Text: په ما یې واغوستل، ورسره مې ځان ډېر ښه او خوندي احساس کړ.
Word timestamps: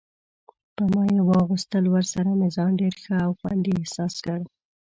په 0.73 0.83
ما 0.93 1.03
یې 1.13 1.19
واغوستل، 1.29 1.83
ورسره 1.89 2.29
مې 2.39 2.47
ځان 2.55 2.71
ډېر 2.81 2.93
ښه 3.03 3.15
او 3.25 3.31
خوندي 3.39 3.71
احساس 3.81 4.13
کړ. 4.25 4.39